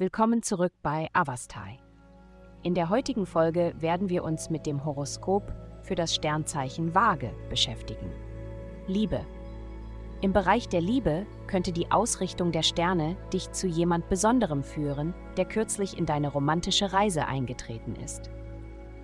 Willkommen 0.00 0.42
zurück 0.42 0.72
bei 0.82 1.10
Avastai. 1.12 1.78
In 2.62 2.72
der 2.72 2.88
heutigen 2.88 3.26
Folge 3.26 3.74
werden 3.80 4.08
wir 4.08 4.24
uns 4.24 4.48
mit 4.48 4.64
dem 4.64 4.86
Horoskop 4.86 5.52
für 5.82 5.94
das 5.94 6.14
Sternzeichen 6.14 6.94
Waage 6.94 7.34
beschäftigen. 7.50 8.10
Liebe. 8.86 9.26
Im 10.22 10.32
Bereich 10.32 10.70
der 10.70 10.80
Liebe 10.80 11.26
könnte 11.48 11.72
die 11.72 11.90
Ausrichtung 11.90 12.50
der 12.50 12.62
Sterne 12.62 13.18
dich 13.30 13.52
zu 13.52 13.66
jemand 13.66 14.08
Besonderem 14.08 14.62
führen, 14.62 15.12
der 15.36 15.44
kürzlich 15.44 15.98
in 15.98 16.06
deine 16.06 16.28
romantische 16.28 16.94
Reise 16.94 17.26
eingetreten 17.26 17.94
ist. 17.96 18.30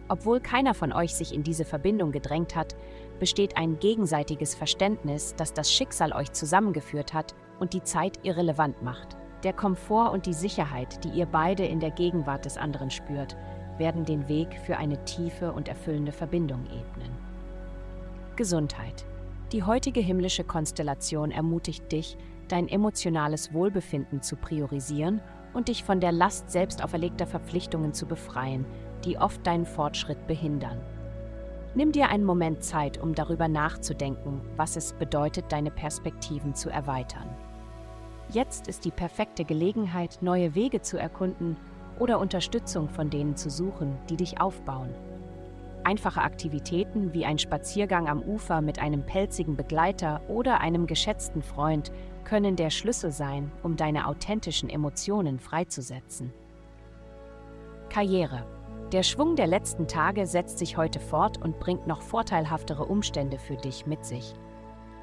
Obwohl 0.08 0.40
keiner 0.40 0.72
von 0.72 0.94
euch 0.94 1.14
sich 1.14 1.34
in 1.34 1.42
diese 1.42 1.66
Verbindung 1.66 2.10
gedrängt 2.10 2.56
hat, 2.56 2.74
besteht 3.20 3.58
ein 3.58 3.78
gegenseitiges 3.80 4.54
Verständnis, 4.54 5.34
dass 5.36 5.52
das 5.52 5.70
Schicksal 5.70 6.14
euch 6.14 6.32
zusammengeführt 6.32 7.12
hat 7.12 7.34
und 7.60 7.74
die 7.74 7.82
Zeit 7.82 8.20
irrelevant 8.24 8.80
macht. 8.82 9.18
Der 9.42 9.52
Komfort 9.52 10.12
und 10.12 10.26
die 10.26 10.32
Sicherheit, 10.32 11.04
die 11.04 11.10
ihr 11.10 11.26
beide 11.26 11.64
in 11.64 11.80
der 11.80 11.90
Gegenwart 11.90 12.44
des 12.44 12.56
anderen 12.56 12.90
spürt, 12.90 13.36
werden 13.78 14.04
den 14.04 14.28
Weg 14.28 14.58
für 14.64 14.76
eine 14.78 15.04
tiefe 15.04 15.52
und 15.52 15.68
erfüllende 15.68 16.12
Verbindung 16.12 16.64
ebnen. 16.66 17.10
Gesundheit. 18.36 19.04
Die 19.52 19.62
heutige 19.62 20.00
himmlische 20.00 20.44
Konstellation 20.44 21.30
ermutigt 21.30 21.92
dich, 21.92 22.16
dein 22.48 22.68
emotionales 22.68 23.52
Wohlbefinden 23.52 24.22
zu 24.22 24.36
priorisieren 24.36 25.20
und 25.54 25.68
dich 25.68 25.84
von 25.84 26.00
der 26.00 26.12
Last 26.12 26.50
selbst 26.50 26.82
auferlegter 26.82 27.26
Verpflichtungen 27.26 27.92
zu 27.92 28.06
befreien, 28.06 28.64
die 29.04 29.18
oft 29.18 29.46
deinen 29.46 29.66
Fortschritt 29.66 30.26
behindern. 30.26 30.80
Nimm 31.74 31.92
dir 31.92 32.08
einen 32.08 32.24
Moment 32.24 32.64
Zeit, 32.64 32.98
um 32.98 33.14
darüber 33.14 33.48
nachzudenken, 33.48 34.40
was 34.56 34.76
es 34.76 34.94
bedeutet, 34.94 35.46
deine 35.50 35.70
Perspektiven 35.70 36.54
zu 36.54 36.70
erweitern. 36.70 37.28
Jetzt 38.30 38.66
ist 38.66 38.84
die 38.84 38.90
perfekte 38.90 39.44
Gelegenheit, 39.44 40.18
neue 40.20 40.54
Wege 40.54 40.82
zu 40.82 40.98
erkunden 40.98 41.56
oder 41.98 42.18
Unterstützung 42.18 42.88
von 42.88 43.08
denen 43.08 43.36
zu 43.36 43.50
suchen, 43.50 43.96
die 44.10 44.16
dich 44.16 44.40
aufbauen. 44.40 44.94
Einfache 45.84 46.20
Aktivitäten 46.20 47.14
wie 47.14 47.24
ein 47.24 47.38
Spaziergang 47.38 48.08
am 48.08 48.20
Ufer 48.20 48.60
mit 48.60 48.80
einem 48.80 49.06
pelzigen 49.06 49.56
Begleiter 49.56 50.20
oder 50.26 50.60
einem 50.60 50.88
geschätzten 50.88 51.42
Freund 51.42 51.92
können 52.24 52.56
der 52.56 52.70
Schlüssel 52.70 53.12
sein, 53.12 53.52
um 53.62 53.76
deine 53.76 54.08
authentischen 54.08 54.68
Emotionen 54.68 55.38
freizusetzen. 55.38 56.32
Karriere. 57.88 58.44
Der 58.90 59.04
Schwung 59.04 59.36
der 59.36 59.46
letzten 59.46 59.86
Tage 59.86 60.26
setzt 60.26 60.58
sich 60.58 60.76
heute 60.76 60.98
fort 60.98 61.40
und 61.40 61.60
bringt 61.60 61.86
noch 61.86 62.02
vorteilhaftere 62.02 62.84
Umstände 62.84 63.38
für 63.38 63.56
dich 63.56 63.86
mit 63.86 64.04
sich. 64.04 64.34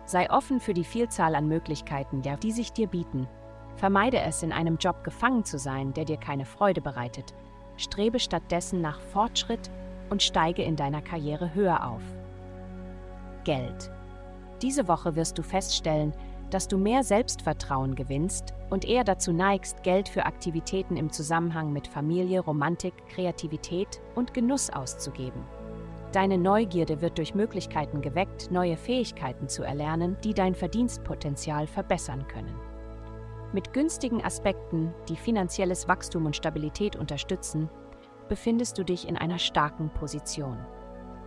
Sei 0.05 0.29
offen 0.29 0.59
für 0.59 0.73
die 0.73 0.83
Vielzahl 0.83 1.35
an 1.35 1.47
Möglichkeiten, 1.47 2.21
die 2.21 2.51
sich 2.51 2.73
dir 2.73 2.87
bieten. 2.87 3.27
Vermeide 3.75 4.19
es, 4.19 4.43
in 4.43 4.51
einem 4.51 4.77
Job 4.77 5.03
gefangen 5.03 5.45
zu 5.45 5.57
sein, 5.57 5.93
der 5.93 6.05
dir 6.05 6.17
keine 6.17 6.45
Freude 6.45 6.81
bereitet. 6.81 7.33
Strebe 7.77 8.19
stattdessen 8.19 8.81
nach 8.81 8.99
Fortschritt 8.99 9.71
und 10.09 10.21
steige 10.21 10.61
in 10.63 10.75
deiner 10.75 11.01
Karriere 11.01 11.53
höher 11.53 11.87
auf. 11.87 12.03
Geld. 13.43 13.91
Diese 14.61 14.87
Woche 14.87 15.15
wirst 15.15 15.37
du 15.37 15.43
feststellen, 15.43 16.13
dass 16.49 16.67
du 16.67 16.77
mehr 16.77 17.03
Selbstvertrauen 17.03 17.95
gewinnst 17.95 18.53
und 18.69 18.85
eher 18.85 19.03
dazu 19.03 19.33
neigst, 19.33 19.81
Geld 19.83 20.07
für 20.07 20.25
Aktivitäten 20.25 20.97
im 20.97 21.11
Zusammenhang 21.11 21.73
mit 21.73 21.87
Familie, 21.87 22.41
Romantik, 22.41 22.93
Kreativität 23.09 24.01
und 24.13 24.33
Genuss 24.33 24.69
auszugeben. 24.69 25.43
Deine 26.13 26.37
Neugierde 26.37 27.01
wird 27.01 27.17
durch 27.17 27.33
Möglichkeiten 27.33 28.01
geweckt, 28.01 28.51
neue 28.51 28.77
Fähigkeiten 28.77 29.49
zu 29.49 29.63
erlernen, 29.63 30.15
die 30.23 30.35
dein 30.35 30.53
Verdienstpotenzial 30.53 31.65
verbessern 31.65 32.27
können. 32.27 32.53
Mit 33.51 33.73
günstigen 33.73 34.23
Aspekten, 34.23 34.93
die 35.09 35.15
finanzielles 35.15 35.87
Wachstum 35.87 36.27
und 36.27 36.35
Stabilität 36.35 36.95
unterstützen, 36.95 37.67
befindest 38.29 38.77
du 38.77 38.83
dich 38.83 39.07
in 39.07 39.17
einer 39.17 39.39
starken 39.39 39.89
Position. 39.89 40.57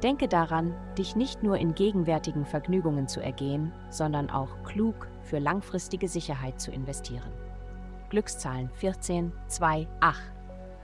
Denke 0.04 0.28
daran, 0.28 0.72
dich 0.96 1.16
nicht 1.16 1.42
nur 1.42 1.56
in 1.56 1.74
gegenwärtigen 1.74 2.44
Vergnügungen 2.44 3.08
zu 3.08 3.20
ergehen, 3.20 3.72
sondern 3.90 4.30
auch 4.30 4.62
klug 4.62 5.08
für 5.22 5.40
langfristige 5.40 6.06
Sicherheit 6.06 6.60
zu 6.60 6.70
investieren. 6.70 7.32
Glückszahlen 8.10 8.70
14, 8.74 9.32
2, 9.48 9.88
8. 9.98 10.22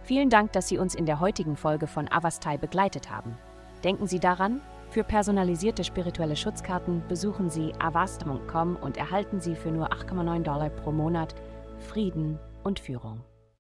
Vielen 0.03 0.29
Dank, 0.29 0.53
dass 0.53 0.67
Sie 0.67 0.79
uns 0.79 0.97
in 0.97 1.07
der 1.07 1.21
heutigen 1.21 1.55
Folge 1.55 1.87
von 1.87 2.11
Avastai 2.11 2.57
begleitet 2.57 3.09
haben. 3.09 3.39
Denken 3.85 4.07
Sie 4.07 4.21
daran, 4.21 4.61
für 4.91 5.03
personalisierte 5.03 5.85
spirituelle 5.85 6.37
Schutzkarten 6.37 7.03
besuchen 7.09 7.51
Sie 7.51 7.73
avast.com 7.79 8.77
und 8.77 8.97
erhalten 8.97 9.41
Sie 9.41 9.57
für 9.57 9.71
nur 9.71 9.93
8,9 9.93 10.43
Dollar 10.43 10.69
pro 10.69 10.93
Monat 10.93 11.35
Frieden 11.79 12.39
und 12.63 12.79
Führung. 12.79 13.25